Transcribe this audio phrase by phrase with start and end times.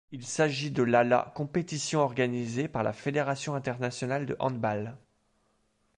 [0.11, 4.97] Il s’agit de la la compétition organisée par la Fédération internationale de handball.